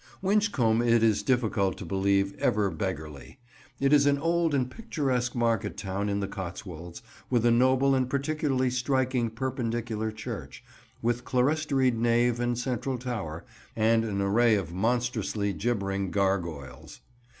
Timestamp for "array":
14.21-14.55